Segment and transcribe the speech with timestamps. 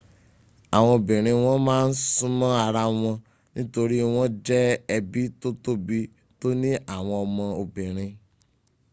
[0.75, 3.15] àwọn obìnrin wọn ma ń súma ara wọn
[3.55, 5.97] nítorí wọ́n jẹ́ ẹbí tó tóbi
[6.39, 8.05] tóní àwọn ọmọ obìnri